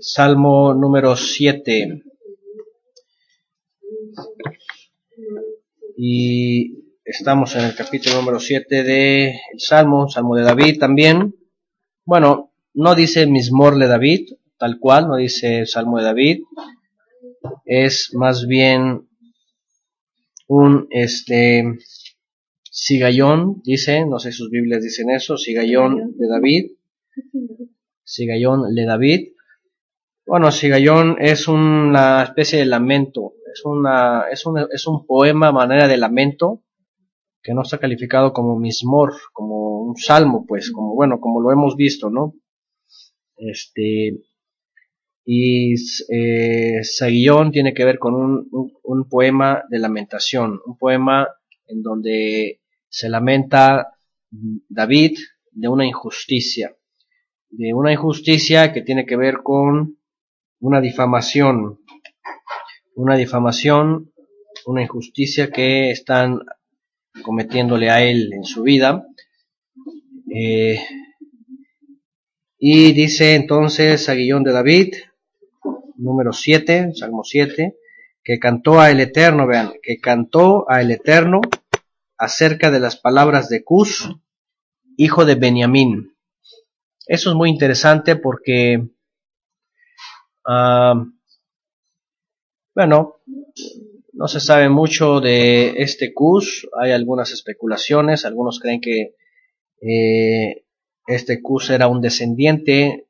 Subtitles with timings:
[0.00, 2.02] Salmo número 7.
[5.96, 11.34] Y estamos en el capítulo número 7 de Salmo, Salmo de David también.
[12.04, 16.42] Bueno, no dice Mismor de David, tal cual, no dice Salmo de David.
[17.64, 19.08] Es más bien
[20.48, 21.64] un este
[22.70, 26.72] Sigayón, dice, no sé si sus Biblias dicen eso, Sigayón de David.
[28.04, 29.28] Sigayón de David.
[30.26, 35.88] Bueno, Sigayón es una especie de lamento, es, una, es, un, es un poema, manera
[35.88, 36.62] de lamento,
[37.42, 41.76] que no está calificado como mismor, como un salmo, pues, como bueno, como lo hemos
[41.76, 42.34] visto, ¿no?
[43.36, 44.18] Este,
[45.26, 45.74] y
[46.08, 46.80] eh,
[47.52, 51.28] tiene que ver con un, un, poema de lamentación, un poema
[51.66, 53.88] en donde se lamenta
[54.30, 55.18] David
[55.50, 56.74] de una injusticia,
[57.56, 59.98] de una injusticia que tiene que ver con
[60.60, 61.80] una difamación,
[62.96, 64.12] una difamación,
[64.66, 66.40] una injusticia que están
[67.22, 69.06] cometiéndole a él en su vida.
[70.34, 70.80] Eh,
[72.58, 74.94] y dice entonces Aguillón de David,
[75.96, 77.76] número 7, Salmo 7,
[78.24, 81.40] que cantó a el Eterno, vean, que cantó a el Eterno
[82.16, 84.08] acerca de las palabras de Cus,
[84.96, 86.13] hijo de Benjamín.
[87.06, 88.94] Eso es muy interesante porque
[90.46, 90.94] Ah,
[92.74, 93.16] bueno,
[94.12, 99.14] no se sabe mucho de este Cus, hay algunas especulaciones, algunos creen que
[99.80, 100.64] eh,
[101.06, 103.08] este Cus era un descendiente,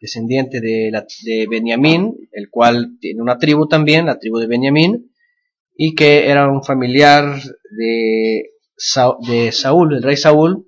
[0.00, 5.12] descendiente de, Benjamín, el cual tiene una tribu también, la tribu de Benjamín,
[5.74, 8.50] y que era un familiar de,
[9.28, 10.66] de Saúl, el rey Saúl,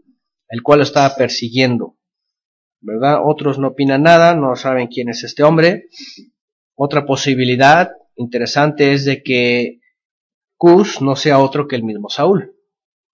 [0.49, 1.98] el cual lo estaba persiguiendo.
[2.81, 3.21] ¿Verdad?
[3.25, 5.89] Otros no opinan nada, no saben quién es este hombre.
[6.75, 9.81] Otra posibilidad interesante es de que
[10.57, 12.55] Cus no sea otro que el mismo Saúl.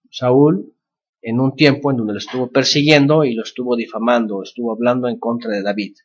[0.09, 0.73] Saúl,
[1.21, 5.19] en un tiempo en donde lo estuvo persiguiendo y lo estuvo difamando, estuvo hablando en
[5.19, 5.95] contra de David,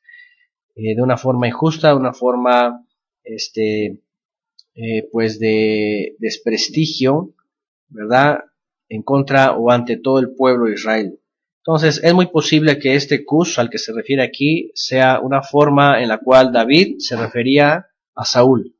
[0.74, 2.86] eh, de una forma injusta, de una forma,
[3.22, 4.00] este,
[4.74, 7.34] eh, pues de desprestigio,
[7.88, 8.40] ¿verdad?
[8.88, 11.19] En contra o ante todo el pueblo de Israel.
[11.64, 16.02] Entonces, es muy posible que este Cus al que se refiere aquí sea una forma
[16.02, 18.76] en la cual David se refería a Saúl,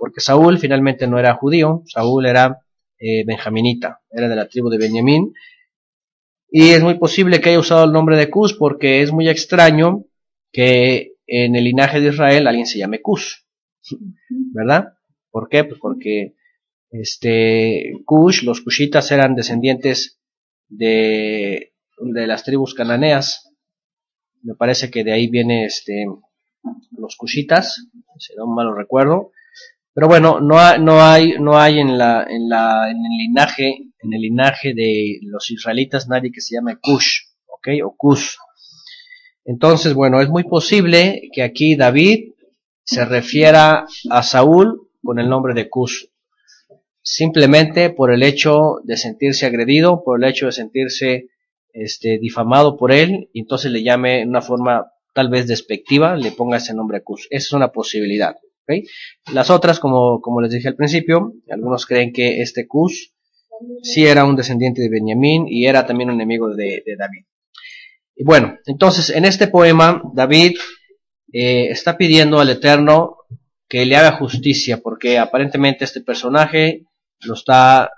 [0.00, 2.58] porque Saúl finalmente no era judío, Saúl era
[2.98, 5.32] eh, benjaminita, era de la tribu de Benjamín,
[6.50, 10.04] y es muy posible que haya usado el nombre de Cus porque es muy extraño
[10.52, 13.46] que en el linaje de Israel alguien se llame Cus,
[14.52, 14.94] ¿verdad?
[15.30, 15.64] ¿Por qué?
[15.64, 16.34] Pues porque
[16.90, 20.20] este Cush, los Cushitas eran descendientes
[20.68, 23.50] de de las tribus cananeas.
[24.42, 26.06] Me parece que de ahí viene este
[26.96, 27.86] los cushitas,
[28.18, 29.32] si no malo recuerdo.
[29.92, 34.12] Pero bueno, no, no hay, no hay en la, en la, en el linaje, en
[34.12, 37.68] el linaje de los israelitas nadie que se llame Cush, ¿ok?
[37.84, 38.34] O Cush.
[39.44, 42.32] Entonces, bueno, es muy posible que aquí David
[42.82, 46.06] se refiera a Saúl con el nombre de Cush.
[47.02, 51.28] Simplemente por el hecho de sentirse agredido, por el hecho de sentirse
[51.74, 56.32] este, difamado por él, y entonces le llame en una forma tal vez despectiva, le
[56.32, 57.26] ponga ese nombre a Cus.
[57.30, 58.36] Esa es una posibilidad.
[59.32, 63.12] Las otras, como, les dije al principio, algunos creen que este Cus
[63.82, 67.24] sí era un descendiente de Benjamín y era también un enemigo de, David.
[68.16, 70.56] Y bueno, entonces en este poema David
[71.32, 73.16] eh, está pidiendo al Eterno
[73.68, 76.86] que le haga justicia, porque aparentemente este personaje
[77.20, 77.90] lo está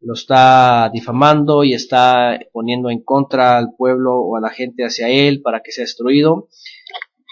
[0.00, 5.08] lo está difamando y está poniendo en contra al pueblo o a la gente hacia
[5.08, 6.48] él para que sea destruido.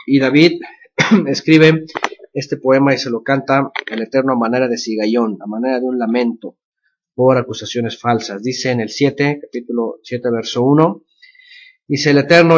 [0.06, 0.60] Y David
[1.26, 1.84] escribe
[2.34, 5.86] este poema y se lo canta al Eterno a manera de cigallón, a manera de
[5.86, 6.56] un lamento
[7.14, 8.42] por acusaciones falsas.
[8.42, 11.02] Dice en el 7, capítulo 7, verso 1,
[11.86, 12.56] dice el Eterno,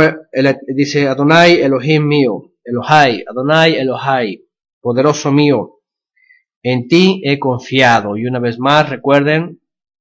[0.74, 4.44] dice Adonai Elohim mío, Elohai, Adonai Elohai,
[4.80, 5.80] poderoso mío,
[6.62, 8.16] en ti he confiado.
[8.16, 9.59] Y una vez más, recuerden,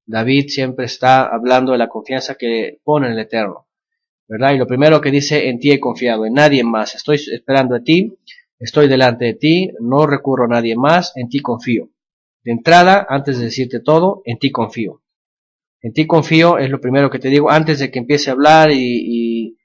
[0.09, 3.67] David siempre está hablando de la confianza que pone en el Eterno,
[4.27, 4.53] ¿verdad?
[4.53, 7.83] Y lo primero que dice, en ti he confiado, en nadie más, estoy esperando a
[7.83, 8.17] ti,
[8.57, 11.91] estoy delante de ti, no recurro a nadie más, en ti confío.
[12.43, 15.03] De entrada, antes de decirte todo, en ti confío.
[15.79, 18.71] En ti confío es lo primero que te digo antes de que empiece a hablar
[18.71, 19.55] y,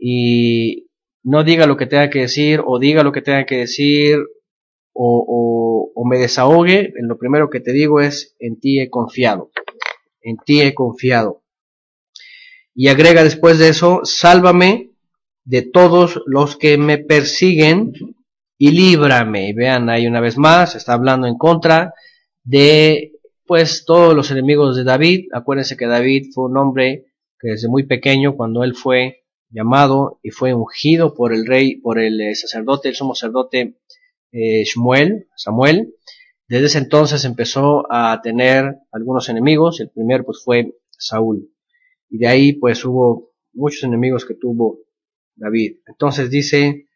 [0.00, 0.88] y,
[1.22, 4.18] no diga lo que tenga que decir o diga lo que tenga que decir
[4.92, 9.52] o, o, o me desahogue, lo primero que te digo es en ti he confiado
[10.22, 11.42] en ti he confiado.
[12.74, 14.90] Y agrega después de eso, sálvame
[15.44, 17.92] de todos los que me persiguen
[18.58, 19.52] y líbrame.
[19.54, 21.92] Vean ahí una vez más, está hablando en contra
[22.44, 23.12] de
[23.46, 25.28] pues todos los enemigos de David.
[25.32, 27.06] Acuérdense que David fue un hombre
[27.38, 31.98] que desde muy pequeño, cuando él fue llamado y fue ungido por el rey, por
[31.98, 33.76] el eh, sacerdote, el sumo sacerdote
[34.32, 35.94] eh, Samuel,
[36.52, 39.80] desde ese entonces empezó a tener algunos enemigos.
[39.80, 41.48] El primero pues fue Saúl.
[42.10, 44.80] Y de ahí pues hubo muchos enemigos que tuvo
[45.34, 45.78] David.
[45.86, 46.88] Entonces dice,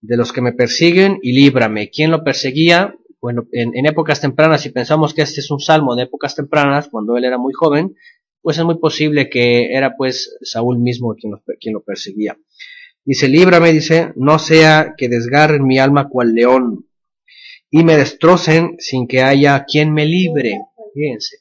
[0.00, 1.90] de los que me persiguen y líbrame.
[1.90, 2.96] ¿Quién lo perseguía?
[3.20, 7.16] Bueno, en, épocas tempranas, si pensamos que este es un salmo de épocas tempranas, cuando
[7.16, 7.94] él era muy joven,
[8.42, 12.36] pues es muy posible que era pues Saúl mismo quien lo, quien lo perseguía.
[13.04, 16.88] Dice, líbrame, dice, no sea que desgarren mi alma cual león
[17.76, 20.60] y me destrocen sin que haya quien me libre.
[20.94, 21.38] Fíjense.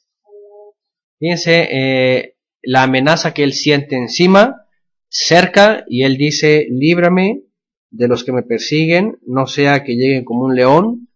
[1.19, 4.65] Fíjense eh, la amenaza que él siente encima,
[5.09, 7.43] cerca, y él dice, líbrame
[7.91, 11.07] de los que me persiguen, no sea que lleguen como un león,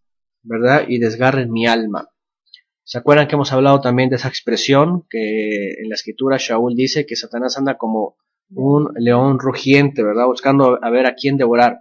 [0.44, 0.86] ¿verdad?
[0.88, 2.12] Y desgarren mi alma.
[2.84, 7.08] ¿Se acuerdan que hemos hablado también de esa expresión que en la escritura Shaul dice
[7.08, 8.18] que Satanás anda como
[8.52, 10.28] un león rugiente, ¿verdad?
[10.28, 11.80] Buscando a ver a quién devorar.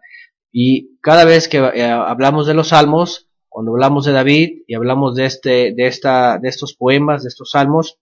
[0.58, 3.25] Y cada vez que eh, hablamos de los salmos,
[3.56, 7.52] cuando hablamos de David y hablamos de este, de esta, de estos poemas, de estos
[7.52, 7.98] salmos,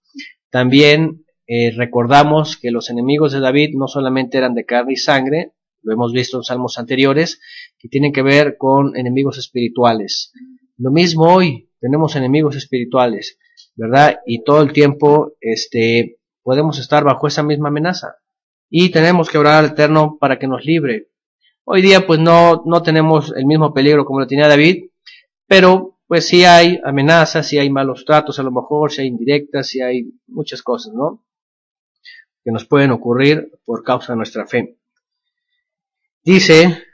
[0.50, 5.52] también eh, recordamos que los enemigos de David no solamente eran de carne y sangre,
[5.82, 7.40] lo hemos visto en salmos anteriores,
[7.78, 10.32] que tienen que ver con enemigos espirituales.
[10.76, 13.38] Lo mismo hoy, tenemos enemigos espirituales,
[13.76, 14.18] ¿verdad?
[14.26, 18.16] Y todo el tiempo, este, podemos estar bajo esa misma amenaza.
[18.68, 21.10] Y tenemos que orar al Eterno para que nos libre.
[21.62, 24.86] Hoy día, pues no, no tenemos el mismo peligro como lo tenía David,
[25.46, 29.68] pero pues sí hay amenazas, sí hay malos tratos, a lo mejor, si hay indirectas,
[29.68, 31.24] si hay muchas cosas, ¿no?
[32.44, 34.78] Que nos pueden ocurrir por causa de nuestra fe.
[36.22, 36.84] Dice,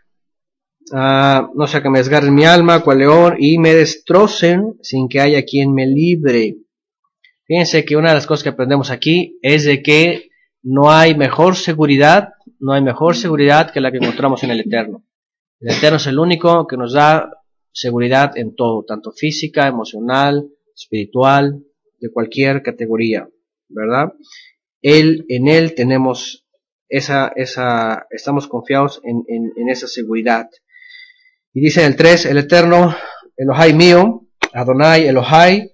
[0.93, 5.21] Ah, no sea que me desgarren mi alma, cual león, y me destrocen sin que
[5.21, 6.57] haya quien me libre.
[7.47, 10.31] Fíjense que una de las cosas que aprendemos aquí es de que
[10.63, 15.05] no hay mejor seguridad, no hay mejor seguridad que la que encontramos en el Eterno.
[15.61, 17.31] El Eterno es el único que nos da
[17.73, 21.63] seguridad en todo, tanto física, emocional, espiritual,
[21.99, 23.29] de cualquier categoría,
[23.69, 24.13] ¿verdad?
[24.83, 26.47] Él, en Él tenemos
[26.89, 30.49] esa, esa, estamos confiados en, en, en esa seguridad.
[31.53, 32.95] Y dice el 3, el eterno
[33.37, 35.73] Elohai mío, Adonai Elohai,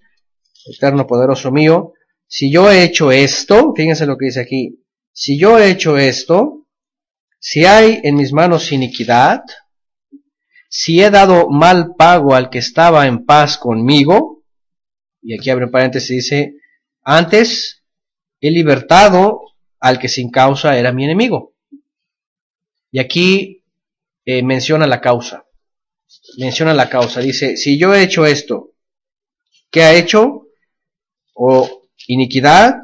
[0.66, 1.92] eterno poderoso mío,
[2.26, 6.66] si yo he hecho esto, fíjense lo que dice aquí, si yo he hecho esto,
[7.38, 9.42] si hay en mis manos iniquidad,
[10.68, 14.42] si he dado mal pago al que estaba en paz conmigo,
[15.22, 16.54] y aquí abre paréntesis dice,
[17.02, 17.84] antes
[18.40, 19.40] he libertado
[19.80, 21.54] al que sin causa era mi enemigo.
[22.90, 23.64] Y aquí
[24.24, 25.46] eh, menciona la causa
[26.38, 27.20] menciona la causa.
[27.20, 28.72] Dice, si yo he hecho esto,
[29.70, 30.46] ¿qué ha hecho?
[31.34, 32.76] O iniquidad,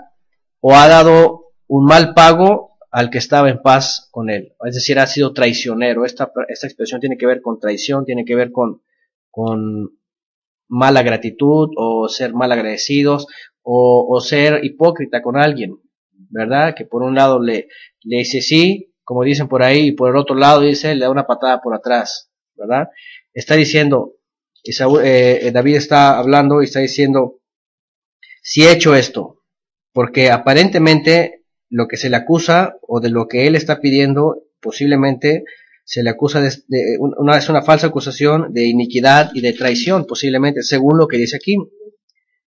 [0.60, 4.54] o ha dado un mal pago al que estaba en paz con él.
[4.64, 6.04] Es decir, ha sido traicionero.
[6.04, 8.82] Esta, esta expresión tiene que ver con traición, tiene que ver con,
[9.30, 9.98] con
[10.68, 13.26] mala gratitud, o ser mal agradecidos,
[13.62, 15.78] o, o ser hipócrita con alguien,
[16.28, 16.74] ¿verdad?
[16.74, 17.68] Que por un lado le,
[18.02, 21.10] le dice sí, como dicen por ahí, y por el otro lado dice, le da
[21.10, 22.88] una patada por atrás, ¿verdad?
[23.32, 24.16] está diciendo,
[25.02, 27.40] eh, David está hablando y está diciendo,
[28.42, 29.42] si he hecho esto,
[29.92, 31.41] porque aparentemente
[31.72, 35.44] lo que se le acusa o de lo que él está pidiendo, posiblemente
[35.84, 36.50] se le acusa de,
[36.98, 41.36] una, es una falsa acusación de iniquidad y de traición, posiblemente, según lo que dice
[41.36, 41.56] aquí.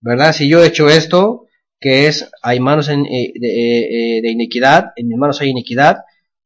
[0.01, 0.33] ¿Verdad?
[0.33, 1.47] Si yo he hecho esto,
[1.81, 5.99] que es, hay manos en, eh, de, eh, de iniquidad, en mis manos hay iniquidad,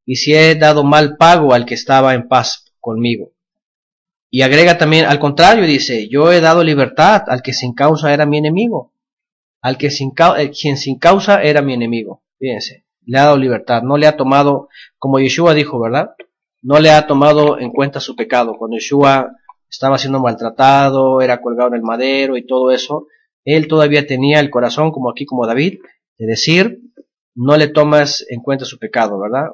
[0.06, 3.34] y si he dado mal pago al que estaba en paz conmigo.
[4.30, 8.24] Y agrega también, al contrario, dice, yo he dado libertad al que sin causa era
[8.24, 8.94] mi enemigo.
[9.60, 12.21] Al que sin, eh, quien sin causa era mi enemigo.
[12.42, 13.82] Fíjense, le ha dado libertad.
[13.82, 14.68] No le ha tomado,
[14.98, 16.10] como Yeshua dijo, ¿verdad?
[16.60, 18.56] No le ha tomado en cuenta su pecado.
[18.58, 19.30] Cuando Yeshua
[19.70, 23.06] estaba siendo maltratado, era colgado en el madero y todo eso,
[23.44, 25.78] él todavía tenía el corazón, como aquí, como David,
[26.18, 26.80] de decir,
[27.36, 29.50] no le tomas en cuenta su pecado, ¿verdad?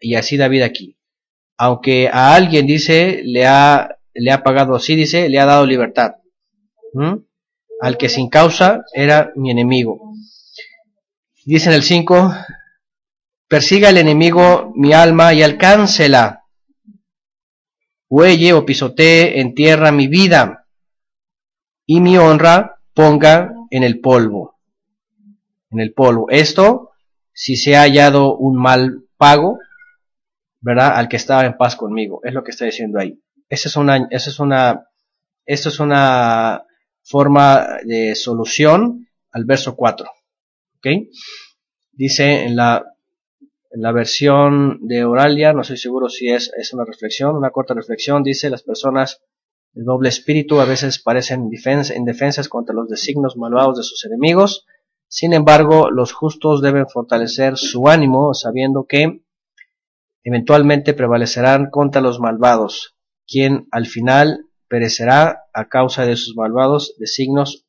[0.00, 0.98] Y así David aquí.
[1.56, 6.16] Aunque a alguien dice, le ha le ha pagado así, dice, le ha dado libertad.
[7.80, 10.00] Al que sin causa era mi enemigo.
[11.50, 12.34] Dice en el 5,
[13.48, 16.44] persiga el enemigo mi alma y alcáncela.
[18.10, 20.66] Huelle o pisotee en tierra mi vida
[21.86, 24.58] y mi honra ponga en el polvo.
[25.70, 26.28] En el polvo.
[26.28, 26.90] Esto,
[27.32, 29.58] si se ha hallado un mal pago,
[30.60, 30.96] ¿verdad?
[30.96, 32.20] Al que estaba en paz conmigo.
[32.24, 33.22] Es lo que está diciendo ahí.
[33.48, 34.86] Esa es una, esa es una,
[35.46, 36.66] esto es una
[37.02, 40.10] forma de solución al verso 4.
[40.78, 41.08] ¿Ok?
[41.92, 42.94] Dice en la,
[43.70, 47.74] en la versión de Oralia, no estoy seguro si es, es una reflexión, una corta
[47.74, 49.20] reflexión, dice las personas
[49.72, 54.66] de doble espíritu a veces parecen indefensas contra los designios malvados de sus enemigos.
[55.08, 59.22] Sin embargo, los justos deben fortalecer su ánimo sabiendo que
[60.22, 67.64] eventualmente prevalecerán contra los malvados, quien al final perecerá a causa de sus malvados designios.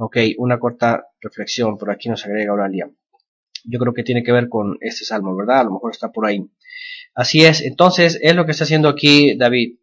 [0.00, 2.88] Ok, una corta reflexión, por aquí nos agrega Oralia.
[3.64, 5.60] Yo creo que tiene que ver con este salmo, ¿verdad?
[5.60, 6.48] A lo mejor está por ahí.
[7.16, 9.78] Así es, entonces es lo que está haciendo aquí David.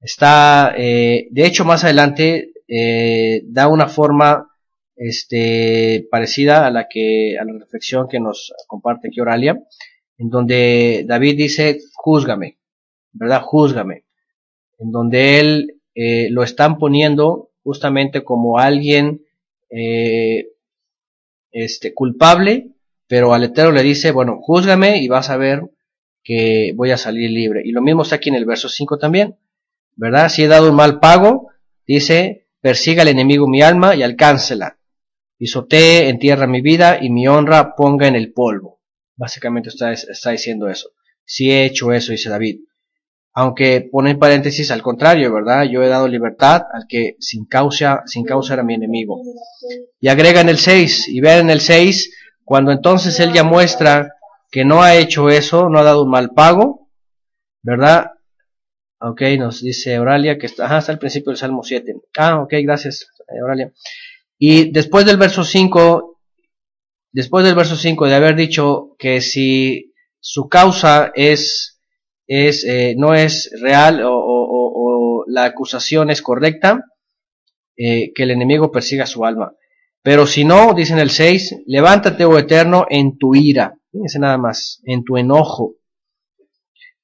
[0.00, 4.48] Está, eh, de hecho, más adelante eh, da una forma
[4.94, 9.60] este, parecida a la que a la reflexión que nos comparte aquí Oralia,
[10.16, 12.60] en donde David dice, júzgame,
[13.10, 13.42] ¿verdad?
[13.42, 14.04] Júzgame,
[14.78, 19.25] en donde él eh, lo están poniendo justamente como alguien
[19.70, 20.48] eh,
[21.50, 22.72] este, culpable,
[23.06, 25.62] pero al Eterno le dice, bueno, júzgame y vas a ver
[26.22, 27.62] que voy a salir libre.
[27.64, 29.36] Y lo mismo está aquí en el verso 5 también,
[29.94, 30.28] ¿verdad?
[30.28, 31.50] Si he dado un mal pago,
[31.86, 34.78] dice, persiga al enemigo mi alma y alcáncela.
[35.38, 38.80] Pisotee en tierra mi vida y mi honra ponga en el polvo.
[39.16, 40.90] Básicamente está, está diciendo eso.
[41.24, 42.60] Si he hecho eso, dice David.
[43.38, 45.64] Aunque pone en paréntesis al contrario, ¿verdad?
[45.64, 49.20] Yo he dado libertad al que sin causa, sin causa era mi enemigo.
[50.00, 54.14] Y agrega en el 6, y vean en el 6, cuando entonces él ya muestra
[54.50, 56.88] que no ha hecho eso, no ha dado un mal pago,
[57.62, 58.12] ¿verdad?
[59.00, 61.94] Ok, nos dice Oralia que está, ajá, está al principio del Salmo 7.
[62.16, 63.06] Ah, ok, gracias,
[63.44, 63.70] Oralia.
[64.38, 66.20] Y después del verso 5,
[67.12, 71.75] después del verso 5 de haber dicho que si su causa es,
[72.26, 76.84] es eh, no es real o, o, la acusación es correcta,
[77.76, 79.52] eh, que el enemigo persiga su alma.
[80.02, 83.76] Pero si no, dice en el 6, levántate, oh eterno, en tu ira.
[83.90, 85.74] Fíjense nada más, en tu enojo.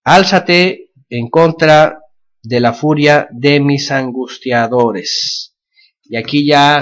[0.04, 1.98] Álzate en contra
[2.42, 5.56] de la furia de mis angustiadores.
[6.04, 6.80] Y aquí ya,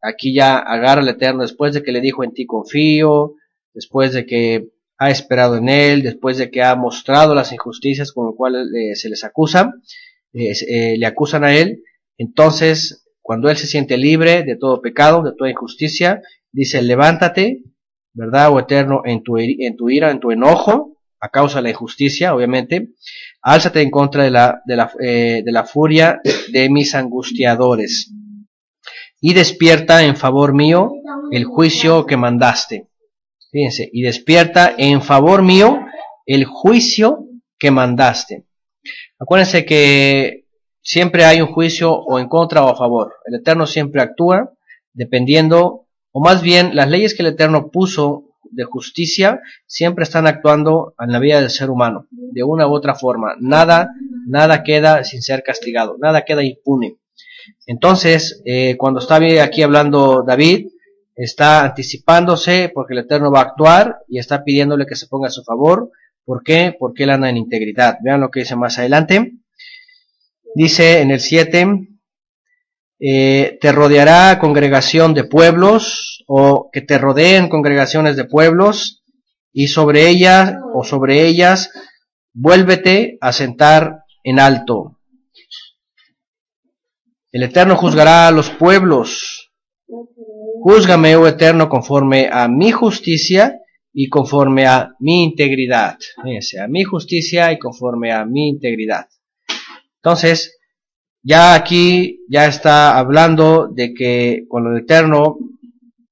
[0.00, 3.34] aquí ya agarra el Eterno después de que le dijo en ti confío,
[3.74, 4.68] después de que
[5.00, 8.94] ha esperado en él, después de que ha mostrado las injusticias con las cuales eh,
[8.94, 9.72] se les acusa,
[10.34, 11.82] eh, le acusan a él,
[12.18, 16.20] entonces cuando él se siente libre de todo pecado, de toda injusticia,
[16.52, 17.62] dice, levántate,
[18.12, 18.50] ¿verdad?
[18.50, 21.70] O oh eterno, en tu, en tu ira, en tu enojo, a causa de la
[21.70, 22.90] injusticia, obviamente,
[23.40, 26.20] álzate en contra de la, de la, eh, de la furia
[26.52, 28.12] de mis angustiadores
[29.18, 30.92] y despierta en favor mío
[31.30, 32.89] el juicio que mandaste.
[33.50, 35.80] Fíjense, y despierta en favor mío
[36.26, 37.26] el juicio
[37.58, 38.46] que mandaste.
[39.18, 40.46] Acuérdense que
[40.82, 43.14] siempre hay un juicio o en contra o a favor.
[43.26, 44.52] El Eterno siempre actúa
[44.92, 50.94] dependiendo, o más bien las leyes que el Eterno puso de justicia siempre están actuando
[50.98, 53.34] en la vida del ser humano, de una u otra forma.
[53.40, 53.90] Nada,
[54.26, 56.96] nada queda sin ser castigado, nada queda impune.
[57.66, 60.68] Entonces, eh, cuando está aquí hablando David,
[61.24, 65.30] está anticipándose porque el Eterno va a actuar y está pidiéndole que se ponga a
[65.30, 65.90] su favor.
[66.24, 66.74] ¿Por qué?
[66.78, 67.98] Porque él anda en integridad.
[68.02, 69.34] Vean lo que dice más adelante.
[70.54, 71.88] Dice en el 7,
[73.00, 79.02] eh, te rodeará congregación de pueblos o que te rodeen congregaciones de pueblos
[79.52, 81.70] y sobre ellas o sobre ellas
[82.32, 84.98] vuélvete a sentar en alto.
[87.32, 89.39] El Eterno juzgará a los pueblos.
[90.62, 93.60] Júzgame, oh Eterno, conforme a mi justicia
[93.92, 95.96] y conforme a mi integridad.
[96.22, 99.08] Fíjense, a mi justicia y conforme a mi integridad.
[99.96, 100.58] Entonces,
[101.22, 105.38] ya aquí ya está hablando de que cuando el Eterno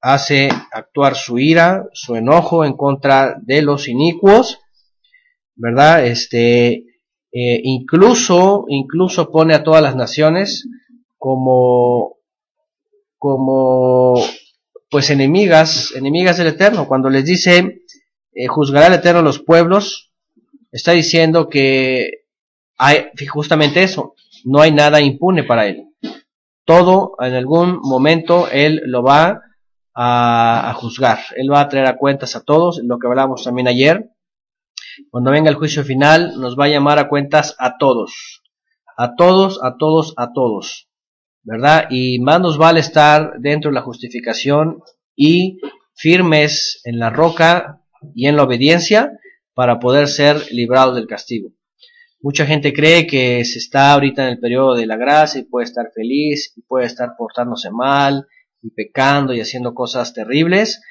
[0.00, 4.58] hace actuar su ira, su enojo en contra de los inicuos,
[5.56, 6.06] ¿verdad?
[6.06, 6.84] Este,
[7.32, 10.68] eh, incluso, incluso pone a todas las naciones
[11.18, 12.16] como,
[13.18, 14.14] como,
[14.90, 16.87] pues enemigas, enemigas del Eterno.
[16.87, 17.83] Cuando les dice,
[18.33, 20.12] eh, juzgará el Eterno los pueblos,
[20.73, 22.25] está diciendo que
[22.76, 24.14] hay justamente eso,
[24.45, 25.85] no hay nada impune para él.
[26.64, 29.42] Todo, en algún momento, él lo va
[29.95, 31.18] a, juzgar.
[31.37, 34.11] Él va a traer a cuentas a todos, lo que hablábamos también ayer.
[35.11, 38.42] Cuando venga el juicio final, nos va a llamar a cuentas a todos.
[38.97, 40.88] A todos, a todos, a todos.
[41.50, 41.86] ¿Verdad?
[41.88, 44.82] Y más nos vale estar dentro de la justificación
[45.16, 45.58] y
[45.94, 47.80] firmes en la roca
[48.14, 49.18] y en la obediencia,
[49.54, 51.48] para poder ser librados del castigo.
[52.20, 55.64] Mucha gente cree que se está ahorita en el periodo de la gracia y puede
[55.64, 58.26] estar feliz y puede estar portándose mal
[58.60, 60.82] y pecando y haciendo cosas terribles,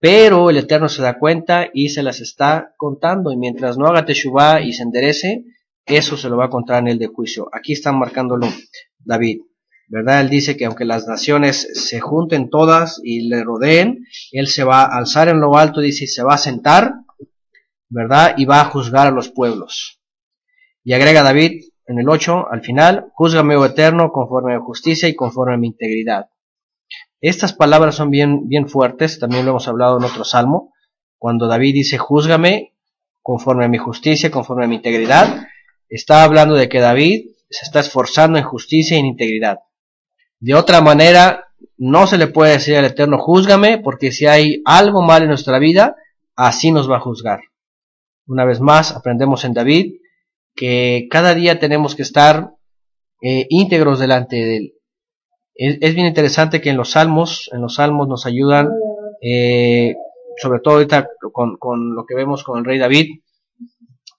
[0.00, 4.06] pero el Eterno se da cuenta y se las está contando y mientras no haga
[4.06, 5.44] teshuvah y se enderece,
[5.84, 7.50] eso se lo va a contar en el de juicio.
[7.52, 8.48] Aquí están marcándolo
[8.98, 9.42] David.
[9.88, 10.20] ¿Verdad?
[10.20, 14.82] Él dice que aunque las naciones se junten todas y le rodeen, él se va
[14.82, 16.94] a alzar en lo alto, dice, y se va a sentar,
[17.88, 18.34] ¿verdad?
[18.36, 20.00] Y va a juzgar a los pueblos.
[20.82, 25.08] Y agrega David en el 8, al final, juzgame, oh eterno, conforme a mi justicia
[25.08, 26.30] y conforme a mi integridad.
[27.20, 30.72] Estas palabras son bien, bien fuertes, también lo hemos hablado en otro salmo,
[31.18, 32.74] cuando David dice, juzgame
[33.22, 35.46] conforme a mi justicia, conforme a mi integridad,
[35.88, 39.58] está hablando de que David se está esforzando en justicia y en integridad.
[40.46, 45.02] De otra manera, no se le puede decir al Eterno, júzgame, porque si hay algo
[45.02, 45.96] mal en nuestra vida,
[46.36, 47.40] así nos va a juzgar.
[48.28, 49.94] Una vez más, aprendemos en David
[50.54, 52.52] que cada día tenemos que estar
[53.22, 54.74] eh, íntegros delante de él.
[55.56, 58.68] Es, bien interesante que en los salmos, en los salmos nos ayudan,
[59.20, 59.96] eh,
[60.40, 63.18] sobre todo ahorita con, con, lo que vemos con el rey David,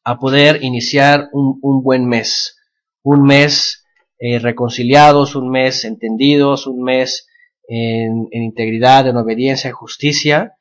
[0.04, 2.58] a poder iniciar un, un buen mes,
[3.02, 3.87] un mes
[4.20, 7.28] eh, reconciliados, un mes entendidos, un mes
[7.68, 10.54] en, integridad, en obediencia, en justicia,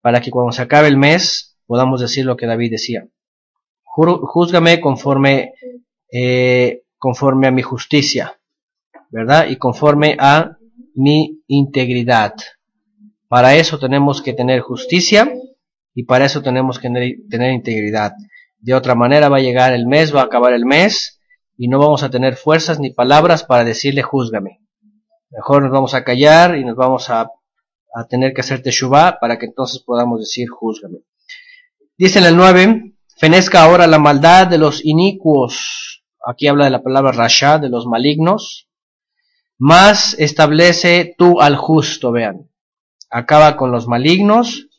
[0.00, 3.06] para que cuando se acabe el mes podamos decir lo que David decía.
[3.82, 5.54] Júzgame conforme,
[6.12, 8.38] eh, conforme a mi justicia,
[9.10, 9.48] ¿verdad?
[9.48, 10.56] Y conforme a
[10.94, 12.34] mi integridad.
[13.28, 15.32] Para eso tenemos que tener justicia
[15.94, 18.12] y para eso tenemos que tener, tener integridad.
[18.58, 21.19] De otra manera va a llegar el mes, va a acabar el mes
[21.62, 24.62] y no vamos a tener fuerzas ni palabras para decirle júzgame.
[25.28, 27.30] Mejor nos vamos a callar y nos vamos a,
[27.94, 31.00] a tener que hacer teshuvah para que entonces podamos decir júzgame.
[31.98, 36.02] Dice en el 9, fenezca ahora la maldad de los inicuos.
[36.26, 38.70] Aquí habla de la palabra rasha, de los malignos.
[39.58, 42.48] Más establece tú al justo, vean.
[43.10, 44.70] Acaba con los malignos,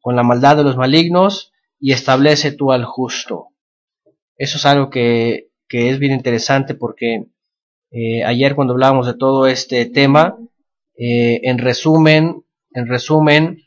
[0.00, 3.50] con la maldad de los malignos, y establece tú al justo.
[4.36, 7.26] Eso es algo que que es bien interesante porque
[7.90, 10.36] eh, ayer cuando hablábamos de todo este tema,
[10.98, 13.62] eh, en resumen, en resumen,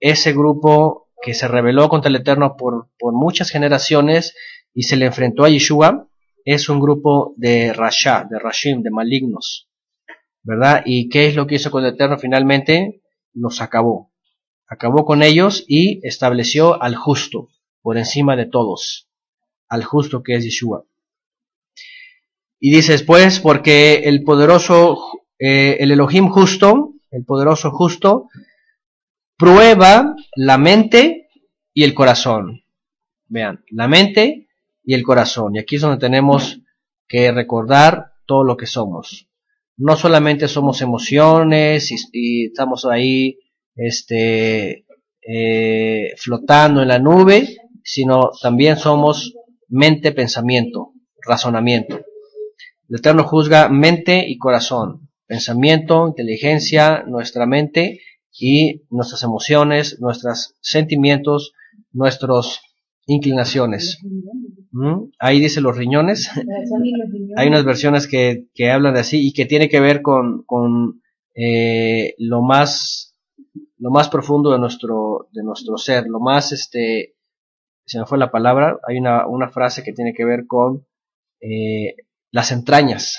[0.00, 4.34] ese grupo que se rebeló contra el Eterno por, por muchas generaciones
[4.74, 6.08] y se le enfrentó a Yeshua,
[6.44, 9.68] es un grupo de Rasha, de Rashim, de malignos,
[10.42, 10.82] ¿verdad?
[10.84, 12.18] ¿Y qué es lo que hizo con el Eterno?
[12.18, 14.12] Finalmente los acabó.
[14.66, 17.48] Acabó con ellos y estableció al justo
[17.82, 19.08] por encima de todos,
[19.68, 20.84] al justo que es Yeshua.
[22.64, 24.96] Y dice después, porque el poderoso,
[25.36, 28.28] eh, el Elohim justo, el poderoso justo,
[29.36, 31.26] prueba la mente
[31.74, 32.62] y el corazón.
[33.26, 34.46] Vean, la mente
[34.84, 35.56] y el corazón.
[35.56, 36.60] Y aquí es donde tenemos
[37.08, 39.28] que recordar todo lo que somos.
[39.76, 43.40] No solamente somos emociones y, estamos ahí
[43.74, 44.86] este,
[45.20, 49.34] eh, flotando en la nube, sino también somos
[49.66, 50.92] mente, pensamiento,
[51.26, 52.04] razonamiento.
[52.92, 58.00] El Eterno juzga mente y corazón, pensamiento, inteligencia, nuestra mente
[58.38, 61.54] y nuestras emociones, nuestros sentimientos,
[61.90, 62.60] nuestras
[63.06, 63.98] inclinaciones.
[64.72, 65.04] ¿Mm?
[65.18, 66.28] Ahí dice los riñones.
[67.38, 71.00] Hay unas versiones que, que, hablan de así y que tiene que ver con, con
[71.34, 73.16] eh, lo más
[73.78, 77.14] lo más profundo de nuestro de nuestro ser, lo más este
[77.86, 80.86] se me fue la palabra, hay una, una frase que tiene que ver con
[81.40, 81.96] eh,
[82.32, 83.18] las entrañas,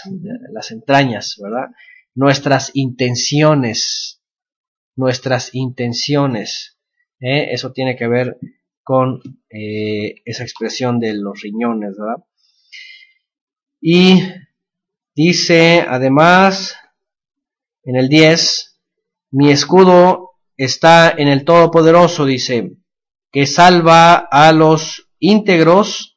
[0.51, 1.69] las entrañas, ¿verdad?
[2.15, 4.21] Nuestras intenciones,
[4.95, 6.79] nuestras intenciones,
[7.19, 7.47] ¿eh?
[7.51, 8.37] eso tiene que ver
[8.83, 12.25] con eh, esa expresión de los riñones, ¿verdad?
[13.79, 14.23] Y
[15.15, 16.75] dice además
[17.83, 18.81] en el 10,
[19.31, 22.77] mi escudo está en el Todopoderoso, dice,
[23.31, 26.12] que salva a los íntegros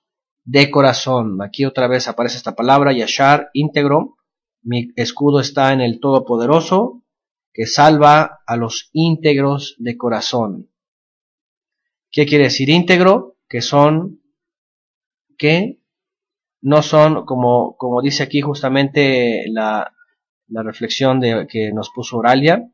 [0.47, 1.43] de corazón.
[1.43, 4.17] Aquí otra vez aparece esta palabra, Yashar, íntegro.
[4.63, 7.03] Mi escudo está en el Todopoderoso,
[7.53, 10.71] que salva a los íntegros de corazón.
[12.11, 13.37] ¿Qué quiere decir íntegro?
[13.49, 14.23] Que son,
[15.37, 15.81] que
[16.63, 19.93] no son, como, como dice aquí justamente la,
[20.49, 22.71] la reflexión de, que nos puso Oralia,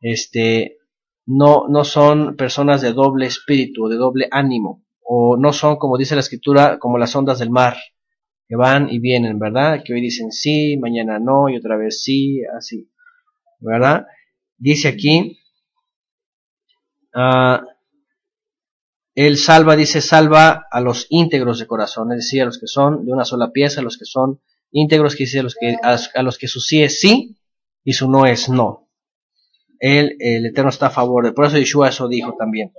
[0.00, 0.78] este,
[1.26, 6.14] no, no son personas de doble espíritu, de doble ánimo o no son, como dice
[6.14, 7.78] la escritura, como las ondas del mar,
[8.46, 9.82] que van y vienen, ¿verdad?
[9.82, 12.90] Que hoy dicen sí, mañana no, y otra vez sí, así,
[13.58, 14.06] ¿verdad?
[14.58, 15.40] Dice aquí,
[19.14, 23.06] Él salva, dice, salva a los íntegros de corazón, es decir, a los que son
[23.06, 24.42] de una sola pieza, a los que son
[24.72, 27.38] íntegros, que dice a los que, a, los que su sí es sí
[27.82, 28.90] y su no es no.
[29.78, 32.74] Él, el Eterno está a favor de, por eso Yeshua eso dijo también.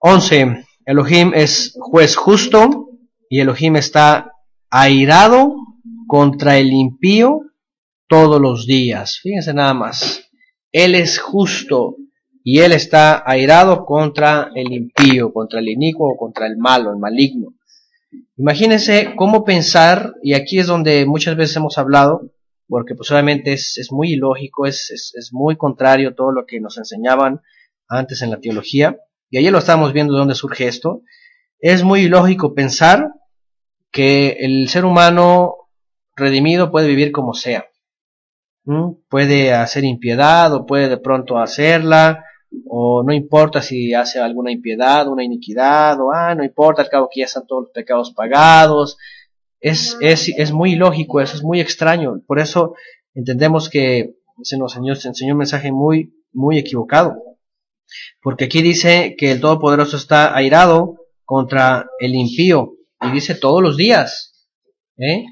[0.00, 0.64] 11.
[0.88, 2.88] Elohim es juez justo
[3.28, 4.32] y Elohim está
[4.70, 5.54] airado
[6.06, 7.42] contra el impío
[8.06, 9.18] todos los días.
[9.22, 10.30] Fíjense nada más.
[10.72, 11.96] Él es justo
[12.42, 17.52] y él está airado contra el impío, contra el inicuo, contra el malo, el maligno.
[18.38, 22.32] Imagínense cómo pensar, y aquí es donde muchas veces hemos hablado,
[22.66, 26.78] porque pues obviamente es, muy ilógico, es, es, muy contrario a todo lo que nos
[26.78, 27.42] enseñaban
[27.88, 28.96] antes en la teología,
[29.30, 31.02] y ayer lo estamos viendo de dónde surge esto,
[31.60, 33.12] es muy ilógico pensar
[33.90, 35.54] que el ser humano
[36.16, 37.66] redimido puede vivir como sea.
[39.08, 42.24] Puede hacer impiedad o puede de pronto hacerla,
[42.66, 47.08] o no importa si hace alguna impiedad, una iniquidad, o ah, no importa, al cabo
[47.10, 48.98] que ya están todos los pecados pagados.
[49.60, 52.20] Es, es, es muy ilógico, eso es muy extraño.
[52.26, 52.74] Por eso
[53.14, 57.16] entendemos que se nos enseñó, se enseñó un mensaje muy, muy equivocado.
[58.20, 62.74] Porque aquí dice que el Todopoderoso está airado contra el impío.
[63.00, 64.48] Y dice todos los días.
[64.96, 65.24] ¿eh?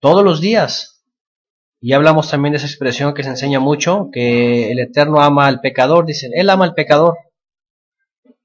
[0.00, 1.02] Todos los días.
[1.80, 5.60] Y hablamos también de esa expresión que se enseña mucho, que el Eterno ama al
[5.60, 7.18] pecador, dicen, Él ama al pecador.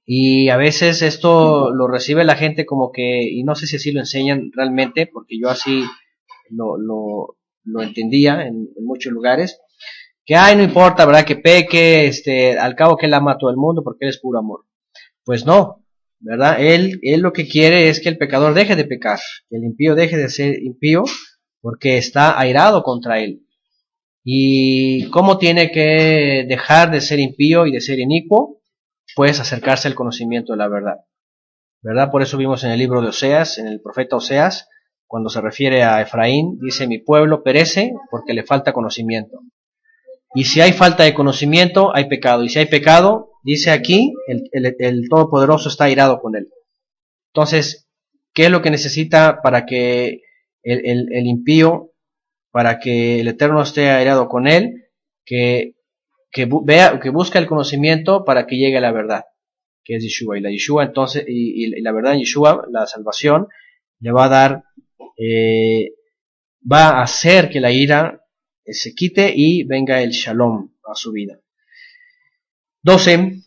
[0.06, 3.92] Y a veces esto lo recibe la gente como que, y no sé si así
[3.92, 5.86] lo enseñan realmente, porque yo así
[6.50, 9.62] lo, lo, lo entendía en, muchos lugares,
[10.30, 11.26] que, ay, no importa, ¿verdad?
[11.26, 14.20] Que peque, este, al cabo que Él ama a todo el mundo porque Él es
[14.20, 14.68] puro amor.
[15.26, 15.84] Pues no,
[16.20, 16.62] ¿verdad?
[16.62, 19.18] Él, él lo que quiere es que el pecador deje de pecar,
[19.50, 21.04] que el impío deje de ser impío
[21.62, 23.44] porque está airado contra él.
[24.24, 28.62] ¿Y cómo tiene que dejar de ser impío y de ser inicuo?
[29.16, 30.98] Pues acercarse al conocimiento de la verdad.
[31.82, 32.12] ¿Verdad?
[32.12, 34.70] Por eso vimos en el libro de Oseas, en el profeta Oseas,
[35.08, 39.40] cuando se refiere a Efraín, dice, mi pueblo perece porque le falta conocimiento.
[40.34, 42.44] Y si hay falta de conocimiento, hay pecado.
[42.44, 46.50] Y si hay pecado, dice aquí, el, Todopoderoso está airado con él.
[47.34, 47.90] Entonces,
[48.34, 50.22] ¿qué es lo que necesita para que
[50.64, 51.92] el, impío
[52.52, 54.90] para que el Eterno esté airado con él,
[55.26, 55.76] que,
[56.32, 59.24] que, vea, que busca el conocimiento para que llegue a la verdad,
[59.84, 60.38] que es Yeshua.
[60.38, 63.48] Y la Yeshua entonces, y, la verdad en Yeshua, la salvación,
[64.00, 64.64] le va a dar,
[65.18, 65.94] eh,
[66.72, 68.19] va a hacer que la ira
[68.72, 71.40] se quite y venga el shalom a su vida.
[72.84, 73.42] 12.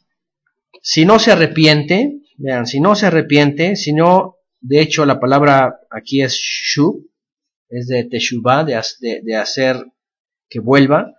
[0.83, 5.81] Si no se arrepiente, vean, si no se arrepiente, si no de hecho, la palabra
[5.91, 7.11] aquí es shu,
[7.69, 9.77] es de teshuvah, de, de, hacer
[10.49, 11.15] que vuelva.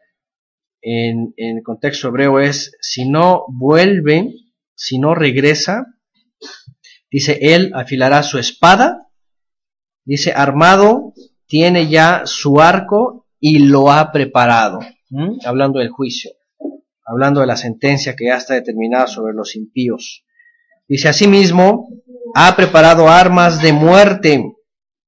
[0.82, 4.34] En, en, el contexto hebreo es, si no vuelve,
[4.76, 5.88] si no regresa,
[7.12, 9.10] dice, él afilará su espada,
[10.06, 11.13] dice, armado,
[11.46, 14.80] tiene ya su arco y lo ha preparado,
[15.46, 16.32] hablando del juicio,
[17.06, 20.24] hablando de la sentencia que ya está determinada sobre los impíos.
[20.88, 21.90] Dice asimismo,
[22.36, 24.46] ha preparado armas de muerte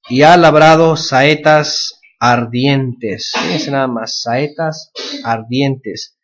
[0.09, 3.31] y ha labrado saetas ardientes.
[3.41, 4.91] Fíjense nada más, saetas
[5.23, 6.19] ardientes.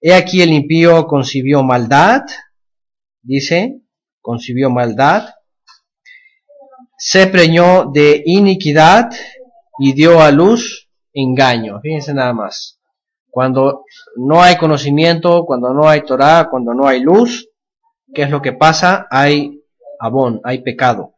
[0.00, 2.22] He aquí el impío concibió maldad,
[3.20, 3.82] dice,
[4.22, 5.34] concibió maldad,
[6.96, 9.10] se preñó de iniquidad
[9.78, 10.81] y dio a luz
[11.12, 11.80] engaño.
[11.80, 12.80] Fíjense nada más.
[13.30, 13.84] Cuando
[14.16, 17.48] no hay conocimiento, cuando no hay Torah, cuando no hay luz,
[18.12, 19.06] ¿qué es lo que pasa?
[19.10, 19.62] Hay
[19.98, 21.14] abón, hay pecado,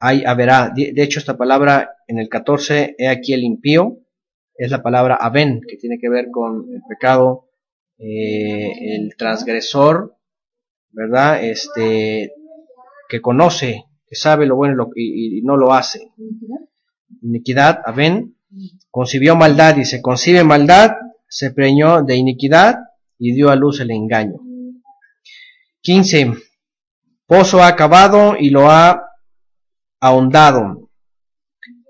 [0.00, 0.72] hay haberá.
[0.74, 3.98] De, hecho, esta palabra en el 14, he aquí el impío,
[4.56, 7.48] es la palabra aben, que tiene que ver con el pecado,
[7.98, 10.16] eh, el transgresor,
[10.90, 11.44] ¿verdad?
[11.44, 12.32] Este,
[13.08, 16.10] que conoce, que sabe lo bueno y, no lo hace.
[17.22, 18.36] Iniquidad, aben,
[18.90, 20.92] concibió maldad, y se concibe maldad,
[21.28, 22.76] se preñó de iniquidad
[23.18, 24.40] y dio a luz el engaño.
[25.82, 26.32] 15.
[27.26, 29.02] Pozo ha cavado y lo ha
[30.00, 30.90] ahondado.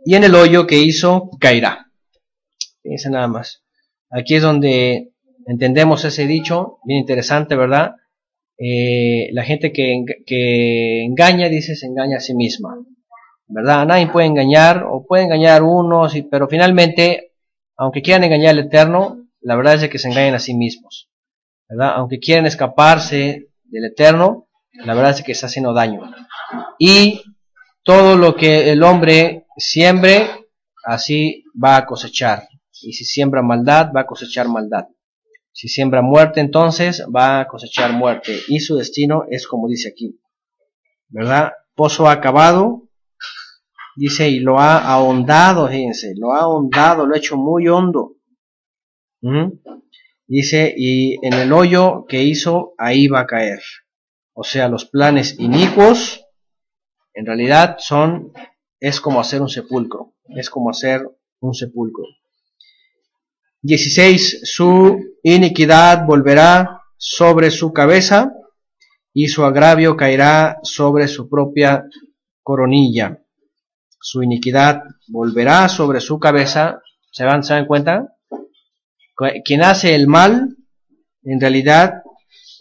[0.04, 1.90] Y en el hoyo que hizo caerá.
[2.82, 3.62] Fíjense nada más.
[4.10, 5.12] Aquí es donde
[5.46, 7.92] entendemos ese dicho, bien interesante, ¿verdad?
[8.58, 12.76] Eh, la gente que, engaña, dice, se engaña a sí misma.
[13.52, 13.86] ¿Verdad?
[13.86, 17.32] Nadie puede engañar, o puede engañar unos, pero finalmente,
[17.76, 21.10] aunque quieran engañar al Eterno, la verdad es que se engañan a sí mismos.
[21.68, 21.94] ¿Verdad?
[21.96, 26.00] Aunque quieran escaparse del Eterno, la verdad es que está haciendo daño.
[26.78, 27.22] Y
[27.82, 30.28] todo lo que el hombre siembre,
[30.84, 32.48] así va a cosechar.
[32.82, 34.86] Y si siembra maldad, va a cosechar maldad.
[35.52, 38.38] Si siembra muerte, entonces va a cosechar muerte.
[38.48, 40.20] Y su destino es como dice aquí.
[41.10, 41.52] ¿verdad?
[41.74, 42.88] Pozo acabado,
[44.00, 48.16] dice, y lo ha ahondado, fíjense, lo ha ahondado, lo ha hecho muy hondo.
[50.26, 53.60] Dice, y en el hoyo que hizo, ahí va a caer.
[54.32, 56.24] O sea, los planes inicuos,
[57.12, 58.32] en realidad son,
[58.80, 61.06] es como hacer un sepulcro, es como hacer
[61.40, 62.04] un sepulcro.
[63.60, 64.40] 16.
[64.44, 68.32] Su iniquidad volverá sobre su cabeza
[69.12, 71.84] y su agravio caerá sobre su propia
[72.42, 73.22] coronilla.
[74.00, 76.82] Su iniquidad volverá sobre su cabeza.
[77.10, 78.16] ¿Se dan, ¿se dan cuenta?
[79.44, 80.56] Quien hace el mal,
[81.22, 82.02] en realidad,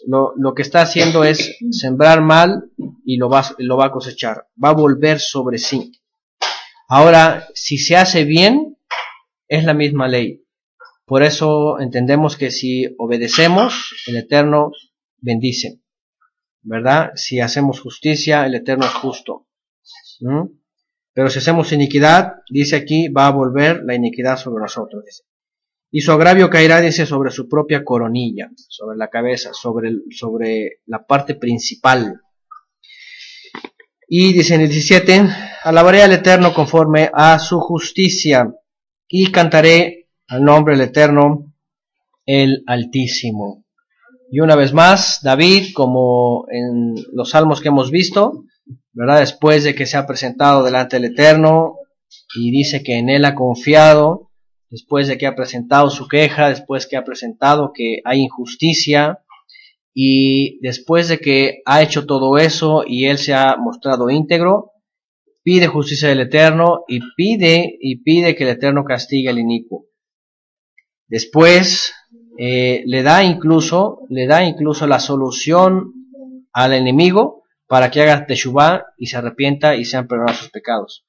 [0.06, 2.70] lo, lo, que está haciendo es sembrar mal
[3.04, 4.46] y lo va, lo va a cosechar.
[4.62, 5.92] Va a volver sobre sí.
[6.88, 8.76] Ahora, si se hace bien,
[9.48, 10.44] es la misma ley.
[11.06, 14.72] Por eso entendemos que si obedecemos, el Eterno
[15.18, 15.80] bendice.
[16.62, 17.12] ¿Verdad?
[17.14, 19.46] Si hacemos justicia, el Eterno es justo.
[21.12, 25.24] Pero si hacemos iniquidad, dice aquí, va a volver la iniquidad sobre nosotros.
[25.90, 31.04] Y su agravio caerá, dice, sobre su propia coronilla, sobre la cabeza, sobre, sobre la
[31.04, 32.20] parte principal.
[34.06, 35.28] Y dice en el 17,
[35.64, 38.52] alabaré al Eterno conforme a su justicia
[39.08, 41.52] y cantaré al nombre del Eterno,
[42.24, 43.64] el Altísimo.
[44.30, 48.44] Y una vez más, David, como en los salmos que hemos visto,
[48.92, 49.20] ¿verdad?
[49.20, 51.76] Después de que se ha presentado delante del Eterno
[52.34, 54.30] y dice que en él ha confiado,
[54.68, 59.20] después de que ha presentado su queja, después que ha presentado que hay injusticia,
[59.92, 64.72] y después de que ha hecho todo eso y él se ha mostrado íntegro,
[65.42, 69.86] pide justicia del Eterno y pide y pide que el Eterno castigue al inicuo.
[71.08, 71.92] Después
[72.38, 75.92] eh, le da incluso, le da incluso la solución
[76.52, 77.39] al enemigo
[77.70, 81.06] para que haga teshuvah y se arrepienta y sean perdonados sus pecados.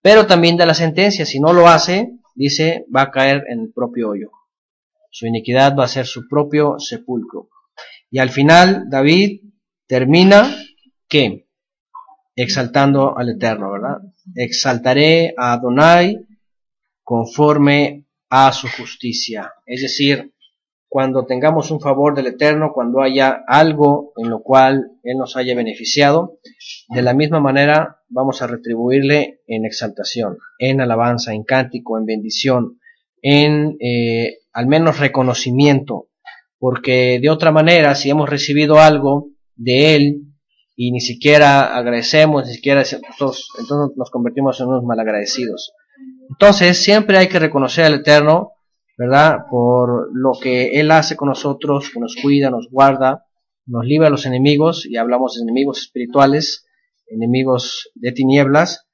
[0.00, 3.72] Pero también da la sentencia, si no lo hace, dice, va a caer en el
[3.72, 4.30] propio hoyo.
[5.10, 7.48] Su iniquidad va a ser su propio sepulcro.
[8.12, 9.40] Y al final, David
[9.88, 10.54] termina,
[11.08, 11.48] ¿qué?
[12.36, 13.98] Exaltando al Eterno, ¿verdad?
[14.36, 16.28] Exaltaré a Adonai
[17.02, 19.52] conforme a su justicia.
[19.66, 20.32] Es decir,
[20.94, 25.52] cuando tengamos un favor del Eterno, cuando haya algo en lo cual Él nos haya
[25.56, 26.38] beneficiado,
[26.88, 32.78] de la misma manera vamos a retribuirle en exaltación, en alabanza, en cántico, en bendición,
[33.22, 36.10] en eh, al menos reconocimiento,
[36.60, 40.20] porque de otra manera, si hemos recibido algo de Él
[40.76, 43.46] y ni siquiera agradecemos, ni siquiera entonces
[43.96, 45.72] nos convertimos en unos malagradecidos.
[46.30, 48.52] Entonces siempre hay que reconocer al Eterno
[48.96, 49.46] ¿verdad?
[49.50, 53.26] Por lo que Él hace con nosotros, que nos cuida, nos guarda,
[53.66, 56.66] nos libra a los enemigos, y hablamos de enemigos espirituales,
[57.06, 58.86] enemigos de tinieblas,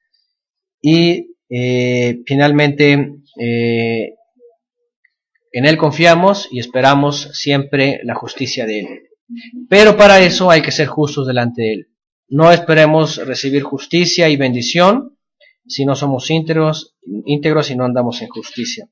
[0.81, 4.15] y eh, finalmente eh,
[5.51, 8.87] en Él confiamos y esperamos siempre la justicia de Él.
[9.69, 11.87] Pero para eso hay que ser justos delante de Él.
[12.29, 15.17] No esperemos recibir justicia y bendición
[15.67, 18.89] si no somos íntegros, íntegros y no andamos en justicia.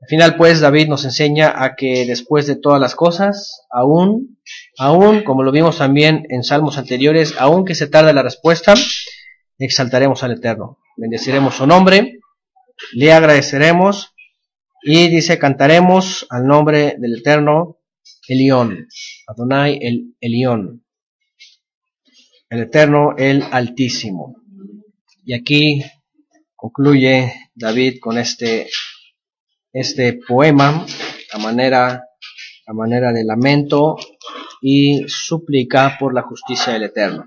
[0.00, 4.38] Al final, pues, David nos enseña a que después de todas las cosas, aún,
[4.78, 8.74] aún, como lo vimos también en salmos anteriores, aún que se tarde la respuesta,
[9.58, 12.20] exaltaremos al Eterno, bendeciremos su nombre,
[12.92, 14.14] le agradeceremos
[14.82, 17.78] y dice, cantaremos al nombre del Eterno,
[18.28, 18.86] Elión,
[19.26, 20.84] Adonai el Elión,
[22.50, 24.36] el Eterno, el Altísimo.
[25.24, 25.82] Y aquí
[26.54, 28.68] concluye David con este
[29.76, 30.86] este poema
[31.32, 32.08] a manera,
[32.66, 33.96] a manera de lamento
[34.62, 37.26] y súplica por la justicia del Eterno.